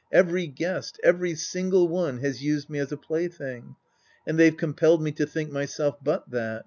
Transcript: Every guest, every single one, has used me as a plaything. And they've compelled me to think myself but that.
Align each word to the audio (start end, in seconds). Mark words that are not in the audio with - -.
Every 0.11 0.47
guest, 0.47 0.99
every 1.03 1.35
single 1.35 1.87
one, 1.87 2.21
has 2.21 2.41
used 2.41 2.71
me 2.71 2.79
as 2.79 2.91
a 2.91 2.97
plaything. 2.97 3.75
And 4.25 4.39
they've 4.39 4.57
compelled 4.57 5.03
me 5.03 5.11
to 5.11 5.27
think 5.27 5.51
myself 5.51 5.97
but 6.03 6.27
that. 6.31 6.59